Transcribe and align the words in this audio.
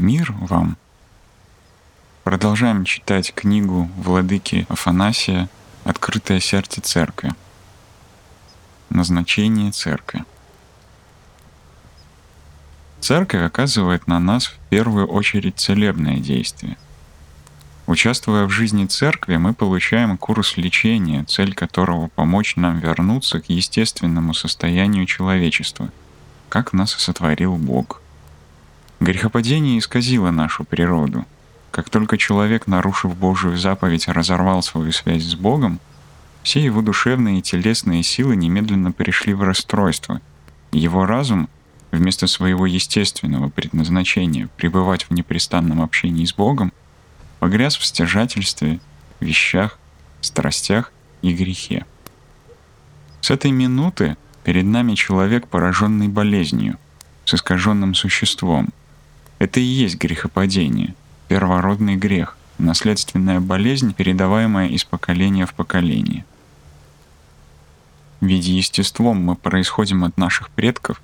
Мир 0.00 0.32
вам! 0.38 0.76
Продолжаем 2.22 2.84
читать 2.84 3.34
книгу 3.34 3.90
Владыки 3.96 4.64
Афанасия 4.68 5.48
«Открытое 5.82 6.38
сердце 6.38 6.80
церкви». 6.80 7.32
Назначение 8.90 9.72
церкви. 9.72 10.24
Церковь 13.00 13.42
оказывает 13.42 14.06
на 14.06 14.20
нас 14.20 14.46
в 14.46 14.56
первую 14.70 15.08
очередь 15.08 15.58
целебное 15.58 16.18
действие. 16.18 16.76
Участвуя 17.88 18.44
в 18.44 18.50
жизни 18.50 18.86
церкви, 18.86 19.36
мы 19.36 19.52
получаем 19.52 20.16
курс 20.16 20.56
лечения, 20.56 21.24
цель 21.24 21.56
которого 21.56 22.06
помочь 22.06 22.54
нам 22.54 22.78
вернуться 22.78 23.40
к 23.40 23.50
естественному 23.50 24.32
состоянию 24.32 25.06
человечества, 25.06 25.90
как 26.48 26.72
нас 26.72 26.92
сотворил 26.92 27.56
Бог. 27.56 28.00
Грехопадение 29.00 29.78
исказило 29.78 30.30
нашу 30.30 30.64
природу. 30.64 31.24
Как 31.70 31.88
только 31.88 32.18
человек, 32.18 32.66
нарушив 32.66 33.16
Божию 33.16 33.56
заповедь, 33.56 34.08
разорвал 34.08 34.62
свою 34.62 34.90
связь 34.90 35.22
с 35.22 35.34
Богом, 35.36 35.78
все 36.42 36.64
его 36.64 36.82
душевные 36.82 37.38
и 37.38 37.42
телесные 37.42 38.02
силы 38.02 38.34
немедленно 38.34 38.92
перешли 38.92 39.34
в 39.34 39.42
расстройство. 39.42 40.20
Его 40.72 41.06
разум, 41.06 41.48
вместо 41.92 42.26
своего 42.26 42.66
естественного 42.66 43.48
предназначения 43.50 44.48
пребывать 44.56 45.04
в 45.04 45.10
непрестанном 45.12 45.80
общении 45.80 46.24
с 46.24 46.34
Богом, 46.34 46.72
погряз 47.38 47.76
в 47.76 47.84
стяжательстве, 47.84 48.80
вещах, 49.20 49.78
страстях 50.20 50.92
и 51.22 51.32
грехе. 51.32 51.84
С 53.20 53.30
этой 53.30 53.50
минуты 53.50 54.16
перед 54.42 54.64
нами 54.64 54.94
человек, 54.94 55.46
пораженный 55.46 56.08
болезнью, 56.08 56.78
с 57.24 57.34
искаженным 57.34 57.94
существом. 57.94 58.70
Это 59.38 59.60
и 59.60 59.64
есть 59.64 59.96
грехопадение, 59.98 60.94
первородный 61.28 61.96
грех, 61.96 62.36
наследственная 62.58 63.40
болезнь, 63.40 63.94
передаваемая 63.94 64.68
из 64.68 64.84
поколения 64.84 65.46
в 65.46 65.54
поколение. 65.54 66.24
Видя 68.20 68.50
естеством 68.50 69.22
мы 69.22 69.36
происходим 69.36 70.02
от 70.04 70.16
наших 70.16 70.50
предков, 70.50 71.00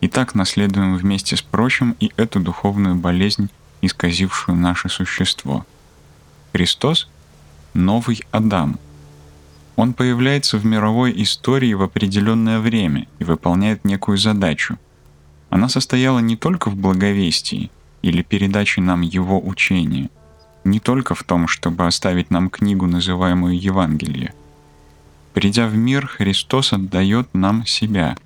и 0.00 0.08
так 0.08 0.34
наследуем 0.34 0.96
вместе 0.96 1.36
с 1.36 1.42
прочим 1.42 1.96
и 2.00 2.12
эту 2.16 2.40
духовную 2.40 2.94
болезнь 2.94 3.50
исказившую 3.82 4.56
наше 4.56 4.88
существо. 4.88 5.66
Христос— 6.52 7.08
новый 7.74 8.22
Адам. 8.30 8.78
Он 9.76 9.92
появляется 9.92 10.56
в 10.56 10.64
мировой 10.64 11.22
истории 11.22 11.74
в 11.74 11.82
определенное 11.82 12.60
время 12.60 13.06
и 13.18 13.24
выполняет 13.24 13.84
некую 13.84 14.18
задачу. 14.18 14.78
Она 15.50 15.68
состояла 15.68 16.18
не 16.18 16.36
только 16.36 16.70
в 16.70 16.76
благовестии 16.76 17.70
или 18.02 18.22
передаче 18.22 18.80
нам 18.80 19.00
его 19.00 19.40
учения, 19.40 20.10
не 20.64 20.80
только 20.80 21.14
в 21.14 21.22
том, 21.22 21.48
чтобы 21.48 21.86
оставить 21.86 22.30
нам 22.30 22.50
книгу, 22.50 22.86
называемую 22.86 23.58
Евангелие. 23.58 24.34
Придя 25.32 25.66
в 25.66 25.76
мир, 25.76 26.06
Христос 26.06 26.72
отдает 26.72 27.32
нам 27.32 27.64
себя. 27.64 28.16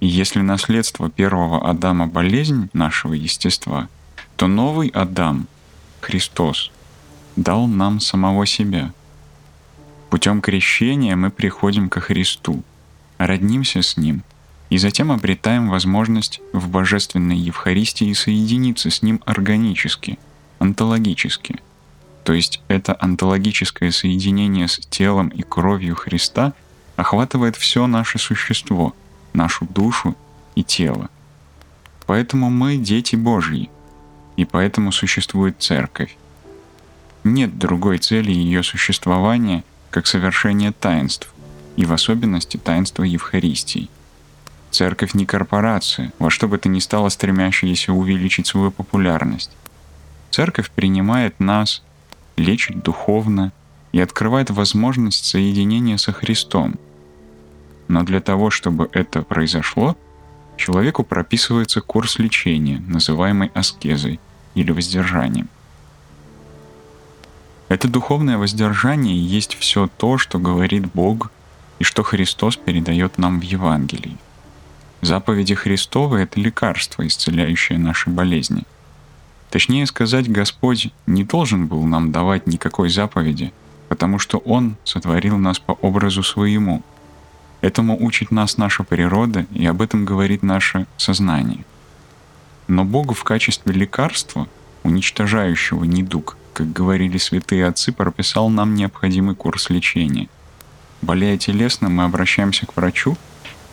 И 0.00 0.06
если 0.06 0.40
наследство 0.40 1.10
первого 1.10 1.68
Адама— 1.68 2.06
болезнь 2.08 2.70
нашего 2.72 3.14
естества— 3.14 3.88
то 4.36 4.46
новый 4.46 4.88
Адам, 4.88 5.48
Христос, 6.00 6.70
дал 7.36 7.66
нам 7.66 8.00
самого 8.00 8.44
себя. 8.44 8.92
Путем 10.10 10.42
крещения 10.42 11.16
мы 11.16 11.30
приходим 11.30 11.88
ко 11.88 12.00
Христу, 12.00 12.62
роднимся 13.18 13.80
с 13.80 13.96
Ним 13.96 14.22
и 14.70 14.78
затем 14.78 15.12
обретаем 15.12 15.68
возможность 15.68 16.40
в 16.52 16.68
Божественной 16.68 17.36
Евхаристии 17.36 18.12
соединиться 18.12 18.90
с 18.90 19.02
Ним 19.02 19.20
органически, 19.24 20.18
онтологически. 20.58 21.60
То 22.24 22.32
есть 22.32 22.60
это 22.66 22.96
онтологическое 22.98 23.92
соединение 23.92 24.66
с 24.66 24.78
телом 24.90 25.28
и 25.28 25.42
кровью 25.42 25.94
Христа 25.94 26.54
охватывает 26.96 27.54
все 27.56 27.86
наше 27.86 28.18
существо, 28.18 28.94
нашу 29.32 29.66
душу 29.66 30.16
и 30.56 30.64
тело. 30.64 31.08
Поэтому 32.06 32.50
мы 32.50 32.76
дети 32.76 33.14
Божьи, 33.14 33.70
и 34.36 34.44
поэтому 34.44 34.90
существует 34.92 35.56
церковь. 35.60 36.16
Нет 37.22 37.58
другой 37.58 37.98
цели 37.98 38.32
ее 38.32 38.62
существования, 38.62 39.64
как 39.90 40.06
совершение 40.06 40.72
таинств, 40.72 41.32
и 41.76 41.84
в 41.84 41.92
особенности 41.92 42.56
таинства 42.56 43.02
Евхаристии. 43.02 43.88
Церковь 44.76 45.14
не 45.14 45.24
корпорация, 45.24 46.12
во 46.18 46.28
что 46.28 46.48
бы 46.48 46.58
то 46.58 46.68
ни 46.68 46.80
стало 46.80 47.08
стремящаяся 47.08 47.94
увеличить 47.94 48.46
свою 48.46 48.70
популярность. 48.70 49.50
Церковь 50.30 50.70
принимает 50.70 51.40
нас, 51.40 51.82
лечит 52.36 52.82
духовно 52.82 53.52
и 53.92 54.00
открывает 54.00 54.50
возможность 54.50 55.24
соединения 55.24 55.96
со 55.96 56.12
Христом. 56.12 56.74
Но 57.88 58.02
для 58.02 58.20
того, 58.20 58.50
чтобы 58.50 58.90
это 58.92 59.22
произошло, 59.22 59.96
человеку 60.58 61.04
прописывается 61.04 61.80
курс 61.80 62.18
лечения, 62.18 62.82
называемый 62.86 63.50
аскезой, 63.54 64.20
или 64.54 64.72
воздержанием. 64.72 65.48
Это 67.70 67.88
духовное 67.88 68.36
воздержание 68.36 69.16
есть 69.16 69.54
все 69.54 69.88
то, 69.96 70.18
что 70.18 70.38
говорит 70.38 70.92
Бог 70.92 71.30
и 71.78 71.84
что 71.84 72.02
Христос 72.02 72.56
передает 72.56 73.16
нам 73.16 73.40
в 73.40 73.42
Евангелии. 73.42 74.18
Заповеди 75.02 75.54
Христовы— 75.54 76.18
это 76.20 76.40
лекарство, 76.40 77.06
исцеляющее 77.06 77.78
наши 77.78 78.10
болезни. 78.10 78.64
Точнее 79.50 79.86
сказать, 79.86 80.30
Господь 80.30 80.88
не 81.06 81.24
должен 81.24 81.66
был 81.66 81.84
нам 81.84 82.12
давать 82.12 82.46
никакой 82.46 82.88
заповеди, 82.88 83.52
потому 83.88 84.18
что 84.18 84.38
Он 84.38 84.76
сотворил 84.84 85.36
нас 85.36 85.58
по 85.58 85.72
образу 85.72 86.22
своему. 86.22 86.82
Этому 87.60 87.96
учит 88.02 88.30
нас 88.30 88.56
наша 88.56 88.84
природа, 88.84 89.46
и 89.52 89.64
об 89.66 89.82
этом 89.82 90.04
говорит 90.04 90.42
наше 90.42 90.86
сознание— 90.96 91.64
но 92.68 92.84
Богу 92.84 93.14
в 93.14 93.24
качестве 93.24 93.72
лекарства, 93.72 94.48
уничтожающего 94.82 95.84
недуг, 95.84 96.36
как 96.52 96.72
говорили 96.72 97.18
святые 97.18 97.66
отцы, 97.66 97.92
прописал 97.92 98.48
нам 98.48 98.74
необходимый 98.74 99.34
курс 99.34 99.70
лечения. 99.70 100.28
Болея 101.02 101.36
телесно, 101.38 101.88
мы 101.88 102.04
обращаемся 102.04 102.66
к 102.66 102.76
врачу, 102.76 103.16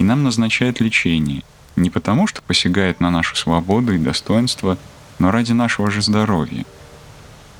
и 0.03 0.05
нам 0.05 0.23
назначает 0.23 0.81
лечение, 0.81 1.43
не 1.77 1.89
потому 1.89 2.27
что 2.27 2.41
посягает 2.41 2.99
на 2.99 3.09
нашу 3.09 3.37
свободу 3.37 3.93
и 3.93 3.97
достоинство, 3.97 4.77
но 5.17 5.31
ради 5.31 5.53
нашего 5.53 5.89
же 5.89 6.01
здоровья. 6.01 6.65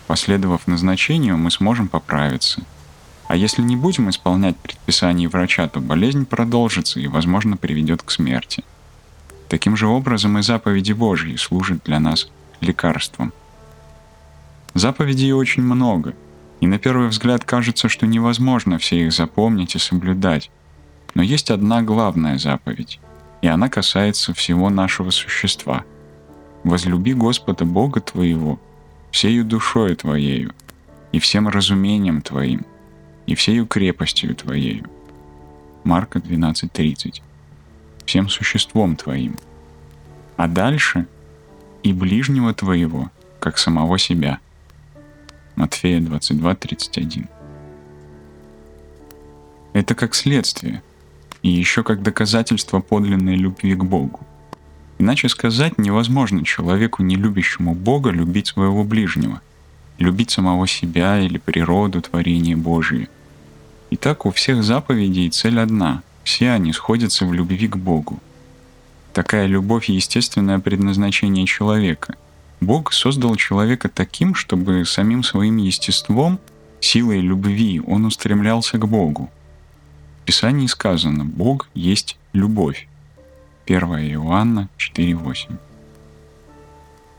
Последовав 0.08 0.68
назначению, 0.68 1.38
мы 1.38 1.52
сможем 1.52 1.88
поправиться. 1.88 2.62
А 3.30 3.38
если 3.38 3.62
не 3.62 3.78
будем 3.78 4.10
исполнять 4.10 4.58
предписания 4.58 5.30
врача, 5.30 5.70
то 5.70 5.80
болезнь 5.80 6.26
продолжится 6.26 7.00
и, 7.00 7.08
возможно, 7.08 7.56
приведет 7.56 8.04
к 8.04 8.12
смерти. 8.12 8.66
Таким 9.48 9.78
же 9.78 9.88
образом 9.88 10.38
и 10.38 10.42
заповеди 10.42 10.92
Божьи 10.92 11.38
служат 11.38 11.82
для 11.86 12.02
нас 12.02 12.30
лекарством. 12.60 13.32
Заповедей 14.74 15.32
очень 15.32 15.64
много, 15.64 16.14
и 16.60 16.68
на 16.68 16.78
первый 16.78 17.08
взгляд 17.08 17.46
кажется, 17.46 17.88
что 17.88 18.06
невозможно 18.06 18.80
все 18.80 19.06
их 19.06 19.14
запомнить 19.14 19.76
и 19.76 19.80
соблюдать. 19.80 20.52
Но 21.14 21.22
есть 21.22 21.52
одна 21.52 21.82
главная 21.82 22.38
заповедь, 22.38 23.00
и 23.42 23.48
она 23.48 23.70
касается 23.70 24.34
всего 24.34 24.70
нашего 24.70 25.10
существа. 25.10 25.84
«Возлюби 26.64 27.14
Господа 27.14 27.66
Бога 27.66 28.00
твоего 28.00 28.60
всею 29.12 29.44
душою 29.44 29.96
твоею, 29.98 30.54
и 31.12 31.20
всем 31.20 31.48
разумением 31.48 32.22
твоим, 32.22 32.66
и 33.28 33.36
всею 33.36 33.68
крепостью 33.68 34.34
твоею». 34.36 34.90
Марка 35.84 36.20
12.30 36.20 37.22
всем 38.06 38.30
существом 38.30 38.96
твоим. 38.96 39.38
А 40.38 40.48
дальше 40.48 41.08
и 41.84 41.94
ближнего 41.94 42.54
твоего, 42.54 43.12
как 43.40 43.58
самого 43.58 43.98
себя. 43.98 44.40
Матфея 45.56 46.00
22:31. 46.00 47.28
Это 49.74 49.96
как 49.96 50.16
следствие, 50.16 50.82
и 51.44 51.50
еще 51.50 51.84
как 51.84 52.02
доказательство 52.02 52.80
подлинной 52.80 53.36
любви 53.36 53.76
к 53.76 53.84
Богу. 53.84 54.22
Иначе 54.98 55.30
сказать, 55.30 55.78
невозможно 55.78 56.44
человеку, 56.44 57.04
не 57.04 57.16
любящему 57.16 57.76
Бога, 57.76 58.10
любить 58.10 58.48
своего 58.48 58.84
ближнего, 58.84 59.42
любить 60.00 60.32
самого 60.32 60.68
себя 60.68 61.20
или 61.20 61.38
природу, 61.38 62.02
творение 62.02 62.56
Божие. 62.56 63.10
И 63.90 63.98
так 63.98 64.26
у 64.26 64.32
всех 64.32 64.64
заповедей 64.64 65.30
цель 65.30 65.60
одна 65.60 66.02
все 66.24 66.52
они 66.52 66.72
сходятся 66.72 67.26
в 67.26 67.34
любви 67.34 67.68
к 67.68 67.76
Богу. 67.76 68.20
Такая 69.12 69.46
любовь— 69.46 69.86
естественное 69.90 70.60
предназначение 70.60 71.46
человека. 71.46 72.16
Бог 72.62 72.94
создал 72.94 73.36
человека 73.36 73.90
таким, 73.90 74.34
чтобы 74.34 74.86
самим 74.86 75.22
своим 75.22 75.58
естеством, 75.58 76.40
силой 76.80 77.20
любви, 77.20 77.82
он 77.86 78.06
устремлялся 78.06 78.78
к 78.78 78.88
Богу. 78.88 79.30
В 80.24 80.26
Писании 80.26 80.68
сказано 80.68 81.26
«Бог 81.26 81.68
есть 81.74 82.18
любовь». 82.32 82.88
1 83.66 83.84
Иоанна 84.14 84.70
4.8. 84.78 85.58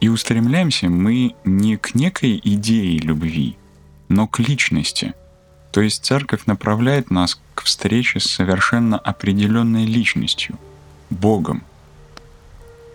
И 0.01 0.09
устремляемся 0.09 0.89
мы 0.89 1.35
не 1.45 1.77
к 1.77 1.95
некой 1.95 2.41
идее 2.43 2.99
любви, 2.99 3.59
но 4.09 4.27
к 4.27 4.39
личности. 4.39 5.13
То 5.71 5.83
есть 5.83 6.03
церковь 6.03 6.47
направляет 6.47 7.11
нас 7.11 7.39
к 7.55 7.65
встрече 7.65 8.21
с 8.21 8.25
совершенно 8.25 8.99
определенной 8.99 9.85
личностью, 9.85 10.59
Богом. 11.11 11.63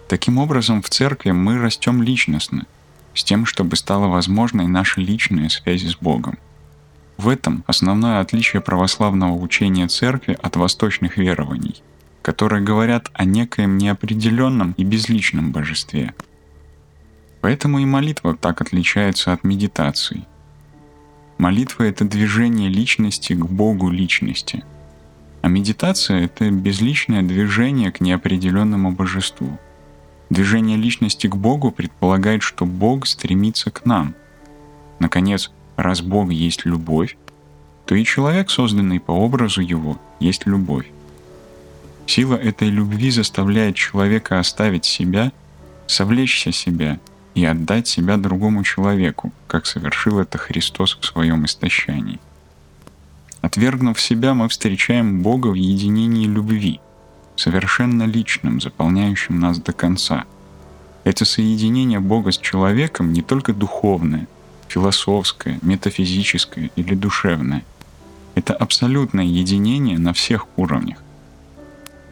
Таким 0.08 0.40
образом, 0.40 0.82
в 0.82 0.90
церкви 0.90 1.30
мы 1.30 1.60
растем 1.60 2.02
личностно, 2.02 2.66
с 3.14 3.24
тем, 3.24 3.46
чтобы 3.46 3.76
стала 3.76 4.08
возможной 4.08 4.66
наша 4.66 5.02
личная 5.02 5.50
связь 5.50 5.84
с 5.84 5.96
Богом. 5.96 6.40
В 7.20 7.28
этом 7.28 7.64
основное 7.68 8.22
отличие 8.22 8.62
православного 8.62 9.34
учения 9.34 9.88
церкви 9.88 10.38
от 10.42 10.56
восточных 10.56 11.18
верований, 11.18 11.84
которые 12.22 12.64
говорят 12.64 13.12
о 13.14 13.26
некоем 13.26 13.78
неопределенном 13.78 14.74
и 14.78 14.84
безличном 14.84 15.52
божестве– 15.52 16.16
Поэтому 17.42 17.80
и 17.80 17.86
молитва 17.86 18.36
так 18.36 18.62
отличается 18.62 19.32
от 19.32 19.44
медитации. 19.44 20.26
Молитва— 21.38 21.84
это 21.86 22.04
движение 22.04 22.70
личности 22.70 23.34
к 23.34 23.46
Богу 23.46 23.90
личности, 23.90 24.66
а 25.42 25.48
медитация— 25.48 26.20
это 26.26 26.52
безличное 26.52 27.22
движение 27.22 27.92
к 27.92 28.02
неопределенному 28.02 28.92
божеству. 28.92 29.58
Движение 30.30 30.78
личности 30.78 31.28
к 31.28 31.36
Богу 31.36 31.72
предполагает, 31.72 32.44
что 32.44 32.66
Бог 32.66 33.08
стремится 33.08 33.72
к 33.72 33.86
нам. 33.86 34.16
Наконец, 35.00 35.52
раз 35.82 36.02
Бог 36.02 36.32
есть 36.32 36.66
любовь, 36.66 37.18
то 37.86 37.96
и 37.96 38.04
человек, 38.04 38.50
созданный 38.50 39.00
по 39.00 39.12
образу 39.12 39.62
Его, 39.62 40.00
есть 40.20 40.46
любовь. 40.46 40.86
Сила 42.06 42.36
этой 42.36 42.70
любви 42.70 43.12
заставляет 43.12 43.76
человека 43.76 44.40
оставить 44.40 44.86
себя, 44.86 45.32
совлечься 45.88 46.52
себя 46.52 47.00
и 47.36 47.46
отдать 47.46 47.88
себя 47.88 48.18
другому 48.18 48.64
человеку, 48.64 49.32
как 49.48 49.66
совершил 49.66 50.20
это 50.20 50.38
Христос 50.38 50.98
в 51.00 51.06
своем 51.06 51.46
истощании. 51.46 52.20
Отвергнув 53.42 54.00
себя, 54.02 54.34
мы 54.34 54.50
встречаем 54.50 55.22
Бога 55.22 55.48
в 55.48 55.54
единении 55.54 56.28
любви, 56.28 56.80
совершенно 57.36 58.04
личным, 58.04 58.60
заполняющим 58.60 59.40
нас 59.40 59.60
до 59.60 59.72
конца. 59.72 60.26
Это 61.06 61.26
соединение 61.26 62.00
Бога 62.00 62.32
с 62.32 62.38
человеком 62.38 63.14
не 63.14 63.22
только 63.22 63.54
духовное, 63.54 64.28
философское, 64.70 65.60
метафизическое 65.62 66.72
или 66.76 66.96
душевное. 66.96 67.64
Это 68.36 68.54
абсолютное 68.54 69.26
единение 69.26 69.98
на 69.98 70.14
всех 70.14 70.48
уровнях. 70.58 71.00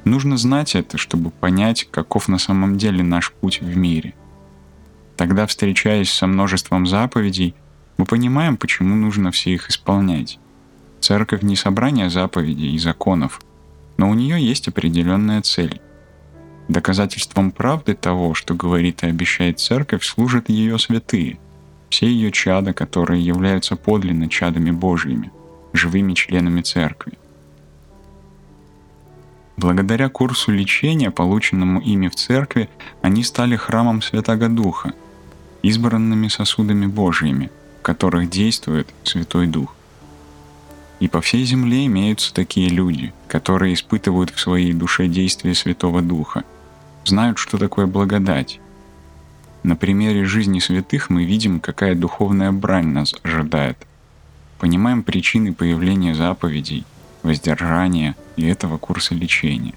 Нужно 0.03 0.37
знать 0.37 0.75
это, 0.75 0.97
чтобы 0.97 1.29
понять, 1.29 1.87
каков 1.89 2.27
на 2.27 2.37
самом 2.37 2.77
деле 2.77 3.03
наш 3.03 3.31
путь 3.31 3.61
в 3.61 3.77
мире– 3.77 4.13
Тогда, 5.17 5.47
встречаясь 5.47 6.11
со 6.11 6.27
множеством 6.27 6.85
заповедей, 6.85 7.55
мы 7.97 8.05
понимаем, 8.05 8.55
почему 8.55 8.95
нужно 8.95 9.31
все 9.31 9.55
их 9.55 9.69
исполнять. 9.69 10.39
Церковь 11.01 11.41
не 11.41 11.55
собрание 11.55 12.11
заповедей 12.11 12.75
и 12.75 12.77
законов, 12.77 13.41
но 13.97 14.09
у 14.09 14.13
нее 14.13 14.39
есть 14.39 14.67
определенная 14.67 15.41
цель. 15.41 15.81
Доказательством 16.67 17.51
правды 17.51 17.95
того, 17.95 18.35
что 18.35 18.53
говорит 18.53 19.01
и 19.01 19.07
обещает 19.07 19.59
церковь, 19.59 20.03
служат 20.03 20.49
ее 20.49 20.77
святые, 20.77 21.39
все 21.89 22.07
ее 22.07 22.31
чада, 22.31 22.73
которые 22.73 23.23
являются 23.25 23.75
подлинно 23.75 24.29
чадами 24.29 24.71
Божьими, 24.71 25.31
живыми 25.73 26.13
членами 26.13 26.61
церкви. 26.61 27.13
Благодаря 29.57 30.09
курсу 30.09 30.51
лечения, 30.51 31.11
полученному 31.11 31.81
ими 31.81 32.09
в 32.09 32.15
церкви, 32.15 32.69
они 33.01 33.23
стали 33.23 33.55
храмом 33.55 34.01
Святого 34.01 34.49
Духа– 34.49 34.93
избранными 35.67 36.27
сосудами 36.27 36.85
Божьими, 36.85 37.49
в 37.79 37.81
которых 37.81 38.29
действует 38.29 38.87
Святой 39.03 39.47
Дух. 39.47 39.75
И 40.99 41.07
по 41.07 41.21
всей 41.21 41.43
земле 41.45 41.85
имеются 41.85 42.33
такие 42.33 42.69
люди, 42.69 43.13
которые 43.27 43.73
испытывают 43.73 44.31
в 44.31 44.39
своей 44.39 44.73
душе 44.73 45.07
действие 45.07 45.53
Святого 45.55 46.01
Духа, 46.01 46.43
знают, 47.05 47.37
что 47.37 47.57
такое 47.57 47.85
благодать. 47.85 48.59
На 49.63 49.75
примере 49.75 50.25
жизни 50.25 50.59
святых 50.59 51.09
мы 51.09 51.25
видим, 51.25 51.59
какая 51.59 51.95
духовная 51.95 52.51
брань 52.51 52.87
нас 52.87 53.13
ожидает. 53.23 53.77
Понимаем 54.59 55.03
причины 55.03 55.53
появления 55.53 56.15
заповедей, 56.15 56.85
воздержания 57.23 58.15
и 58.35 58.45
этого 58.45 58.77
курса 58.77 59.13
лечения. 59.13 59.73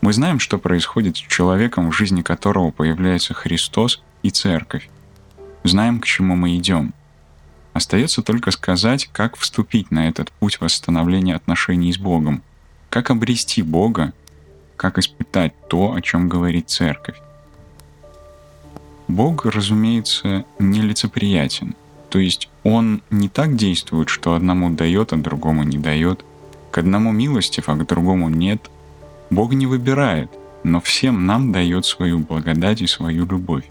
Мы 0.00 0.12
знаем, 0.12 0.38
что 0.38 0.58
происходит 0.58 1.16
с 1.16 1.20
человеком, 1.20 1.90
в 1.90 1.94
жизни 1.94 2.22
которого 2.22 2.70
появляется 2.70 3.34
Христос 3.34 4.02
и 4.22 4.30
церковь. 4.30 4.88
Знаем, 5.64 6.00
к 6.00 6.06
чему 6.06 6.36
мы 6.36 6.56
идем. 6.56 6.94
Остается 7.72 8.22
только 8.22 8.52
сказать, 8.52 9.08
как 9.12 9.36
вступить 9.36 9.90
на 9.90 10.08
этот 10.08 10.30
путь 10.32 10.60
восстановления 10.60 11.34
отношений 11.34 11.92
с 11.92 11.98
Богом, 11.98 12.42
как 12.88 13.10
обрести 13.10 13.62
Бога, 13.62 14.12
как 14.76 14.98
испытать 14.98 15.52
то, 15.68 15.92
о 15.92 16.00
чем 16.00 16.28
говорит 16.28 16.70
церковь. 16.70 17.16
Бог, 19.08 19.46
разумеется, 19.46 20.44
нелицеприятен, 20.58 21.76
то 22.10 22.18
есть 22.18 22.48
Он 22.64 23.02
не 23.10 23.28
так 23.28 23.56
действует, 23.56 24.08
что 24.08 24.34
одному 24.34 24.70
дает, 24.70 25.12
а 25.12 25.16
другому 25.16 25.62
не 25.62 25.78
дает, 25.78 26.24
к 26.70 26.78
одному 26.78 27.12
милостив, 27.12 27.68
а 27.68 27.74
к 27.74 27.86
другому 27.86 28.28
нет. 28.28 28.70
Бог 29.30 29.52
не 29.52 29.66
выбирает, 29.66 30.30
но 30.64 30.80
всем 30.80 31.26
нам 31.26 31.52
дает 31.52 31.86
свою 31.86 32.18
благодать 32.18 32.82
и 32.82 32.86
свою 32.86 33.26
любовь. 33.26 33.64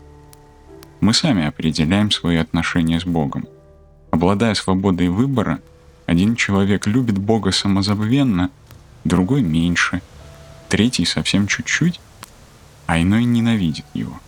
Мы 1.01 1.13
сами 1.13 1.45
определяем 1.45 2.11
свои 2.11 2.37
отношения 2.37 2.99
с 2.99 3.05
Богом. 3.05 3.45
Обладая 4.11 4.53
свободой 4.53 5.09
выбора, 5.09 5.59
один 6.05 6.35
человек 6.35 6.87
любит 6.87 7.17
Бога 7.17 7.51
самозабвенно, 7.51 8.49
другой 9.03 9.41
меньше, 9.41 10.01
третий 10.69 11.05
совсем 11.05 11.47
чуть-чуть, 11.47 11.99
а 12.87 13.01
иной 13.01 13.25
ненавидит 13.25 13.85
его. 13.93 14.19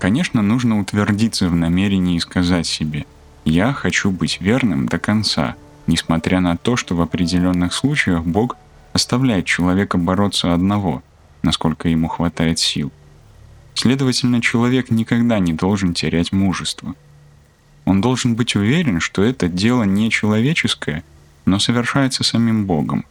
Конечно, 0.00 0.40
нужно 0.40 0.80
утвердиться 0.80 1.46
в 1.50 1.54
намерении 1.54 2.16
и 2.16 2.20
сказать 2.20 2.66
себе 2.66 3.04
«Я 3.44 3.74
хочу 3.74 4.10
быть 4.10 4.40
верным 4.40 4.86
до 4.86 4.98
конца», 4.98 5.56
несмотря 5.86 6.40
на 6.40 6.56
то, 6.56 6.74
что 6.76 6.96
в 6.96 7.02
определенных 7.02 7.74
случаях 7.74 8.24
Бог 8.24 8.56
оставляет 8.94 9.44
человека 9.44 9.98
бороться 9.98 10.54
одного, 10.54 11.02
насколько 11.42 11.90
ему 11.90 12.08
хватает 12.08 12.58
сил. 12.58 12.90
Следовательно, 13.74 14.40
человек 14.40 14.90
никогда 14.90 15.38
не 15.38 15.52
должен 15.52 15.92
терять 15.92 16.32
мужество. 16.32 16.94
Он 17.84 18.00
должен 18.00 18.36
быть 18.36 18.56
уверен, 18.56 19.00
что 19.00 19.22
это 19.22 19.48
дело 19.48 19.82
не 19.82 20.10
человеческое, 20.10 21.04
но 21.44 21.58
совершается 21.58 22.24
самим 22.24 22.64
Богом. 22.64 23.04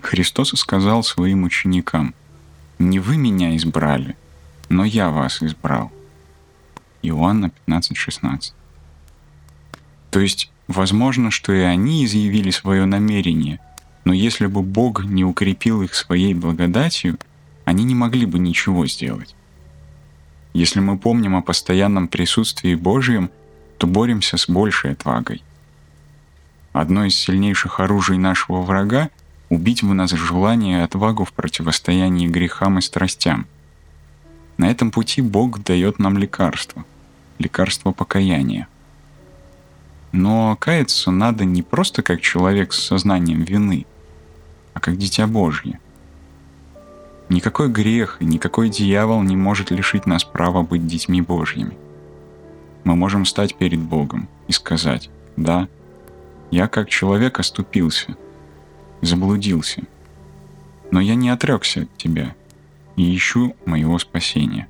Христос 0.00 0.52
сказал 0.56 1.02
своим 1.02 1.44
ученикам, 1.44 2.14
«Не 2.78 3.00
вы 3.00 3.18
меня 3.18 3.54
избрали, 3.54 4.16
но 4.68 4.84
я 4.84 5.10
вас 5.10 5.42
избрал». 5.42 5.92
Иоанна 7.02 7.50
15:16. 7.66 8.52
То 10.10 10.20
есть, 10.20 10.50
возможно, 10.68 11.30
что 11.30 11.52
и 11.52 11.60
они 11.60 12.04
изъявили 12.04 12.50
свое 12.50 12.84
намерение, 12.84 13.60
но 14.04 14.12
если 14.12 14.46
бы 14.46 14.62
Бог 14.62 15.04
не 15.04 15.24
укрепил 15.24 15.82
их 15.82 15.94
своей 15.94 16.34
благодатью– 16.34 17.18
они 17.64 17.84
не 17.84 17.94
могли 17.94 18.26
бы 18.26 18.38
ничего 18.38 18.86
сделать. 18.86 19.34
Если 20.52 20.80
мы 20.80 20.98
помним 20.98 21.36
о 21.36 21.42
постоянном 21.42 22.08
присутствии 22.08 22.74
Божьем, 22.74 23.30
то 23.78 23.86
боремся 23.86 24.36
с 24.36 24.48
большей 24.48 24.92
отвагой. 24.92 25.42
Одно 26.72 27.04
из 27.04 27.16
сильнейших 27.16 27.80
оружий 27.80 28.18
нашего 28.18 28.60
врага— 28.60 29.10
убить 29.48 29.82
в 29.82 29.92
нас 29.92 30.10
желание 30.10 30.80
и 30.80 30.82
отвагу 30.82 31.24
в 31.24 31.32
противостоянии 31.32 32.28
грехам 32.28 32.78
и 32.78 32.82
страстям. 32.82 33.46
На 34.56 34.70
этом 34.70 34.90
пути 34.90 35.20
Бог 35.20 35.62
дает 35.62 35.98
нам 35.98 36.16
лекарство, 36.16 36.84
лекарство 37.38 37.92
покаяния. 37.92 38.68
Но 40.12 40.56
каяться 40.56 41.10
надо 41.10 41.44
не 41.44 41.62
просто 41.62 42.02
как 42.02 42.20
человек 42.20 42.72
с 42.72 42.78
сознанием 42.78 43.42
вины, 43.42 43.84
а 44.72 44.80
как 44.80 44.96
дитя 44.96 45.26
Божье. 45.26 45.80
Никакой 47.28 47.68
грех 47.68 48.18
и 48.20 48.24
никакой 48.24 48.68
дьявол 48.68 49.22
не 49.22 49.34
может 49.34 49.70
лишить 49.70 50.06
нас 50.06 50.22
права 50.22 50.62
быть 50.62 50.86
детьми 50.86 51.20
Божьими. 51.20 51.76
Мы 52.84 52.94
можем 52.94 53.24
стать 53.24 53.56
перед 53.56 53.80
Богом 53.80 54.28
и 54.46 54.52
сказать, 54.52 55.10
да, 55.36 55.68
я 56.52 56.68
как 56.68 56.90
человек 56.90 57.40
оступился, 57.40 58.16
заблудился, 59.00 59.82
но 60.92 61.00
я 61.00 61.16
не 61.16 61.30
отрекся 61.30 61.82
от 61.82 61.96
Тебя 61.96 62.36
и 62.96 63.14
ищу 63.14 63.56
моего 63.66 63.98
спасения. 63.98 64.68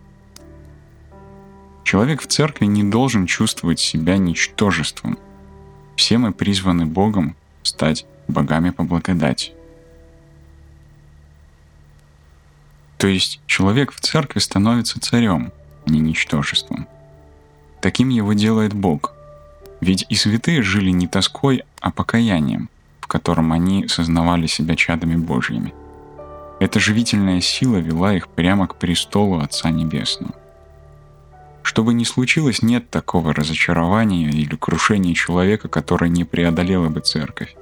Человек 1.85 2.23
в 2.23 2.27
церкви 2.27 2.65
не 2.67 2.83
должен 2.83 3.27
чувствовать 3.27 3.79
себя 3.79 4.17
ничтожеством. 4.17 5.19
Все 5.97 6.19
мы 6.19 6.33
призваны 6.33 6.87
Богом 6.87 7.37
стать 7.63 8.07
богами 8.27 8.71
по 8.71 8.85
благодати. 8.85 9.53
То 12.97 13.07
есть 13.07 13.41
человек 13.47 13.93
в 13.93 14.01
церкви 14.01 14.39
становится 14.39 14.99
царем, 14.99 15.53
а 15.87 15.91
не 15.91 16.01
ничтожеством. 16.01 16.89
Таким 17.83 18.09
его 18.09 18.33
делает 18.33 18.73
Бог. 18.73 19.13
Ведь 19.83 20.07
и 20.09 20.15
святые 20.15 20.63
жили 20.63 20.89
не 20.89 21.07
тоской, 21.07 21.65
а 21.81 21.91
покаянием, 21.91 22.71
в 23.01 23.07
котором 23.07 23.53
они 23.53 23.89
сознавали 23.89 24.47
себя 24.47 24.75
чадами 24.75 25.17
Божьими. 25.17 25.75
Эта 26.65 26.81
живительная 26.81 27.43
сила 27.43 27.77
вела 27.77 28.15
их 28.15 28.27
прямо 28.27 28.67
к 28.67 28.77
престолу 28.77 29.41
Отца 29.41 29.71
Небесного. 29.71 30.35
Что 31.63 31.85
бы 31.85 31.93
ни 31.93 32.05
случилось, 32.05 32.63
нет 32.63 32.89
такого 32.89 33.35
разочарования 33.35 34.31
или 34.31 34.57
крушения 34.57 35.13
человека, 35.13 35.69
которое 35.69 36.09
не 36.09 36.25
преодолела 36.25 36.89
бы 36.89 37.01
церковь. 37.01 37.55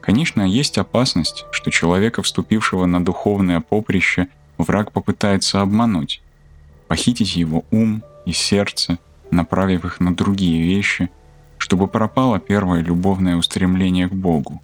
Конечно, 0.00 0.42
есть 0.42 0.78
опасность, 0.78 1.44
что 1.50 1.72
человека, 1.72 2.22
вступившего 2.22 2.86
на 2.86 3.04
духовное 3.04 3.58
поприще, 3.58 4.28
враг 4.58 4.92
попытается 4.92 5.60
обмануть, 5.60 6.22
похитить 6.86 7.34
его 7.34 7.64
ум 7.72 8.04
и 8.26 8.32
сердце, 8.32 9.00
направив 9.32 9.84
их 9.84 9.98
на 9.98 10.14
другие 10.14 10.62
вещи, 10.62 11.10
чтобы 11.58 11.88
пропало 11.88 12.38
первое 12.38 12.80
любовное 12.80 13.34
устремление 13.34 14.08
к 14.08 14.12
Богу. 14.12 14.62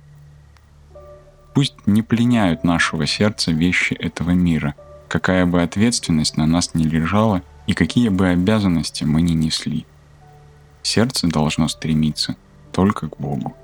Пусть 1.55 1.75
не 1.87 2.03
пленяют 2.03 2.65
нашего 2.65 3.07
сердца 3.07 3.51
вещи 3.51 3.95
этого 3.95 4.31
мира, 4.31 4.75
какая 5.09 5.47
бы 5.47 5.63
ответственность 5.63 6.37
на 6.37 6.47
нас 6.47 6.75
не 6.75 6.85
лежала 6.85 7.43
и 7.67 7.75
какие 7.75 8.09
бы 8.09 8.29
обязанности 8.29 9.05
мы 9.05 9.23
ни 9.23 9.33
несли. 9.33 9.87
Сердце 10.83 11.27
должно 11.27 11.69
стремиться 11.69 12.37
только 12.73 13.09
к 13.09 13.19
Богу. 13.19 13.57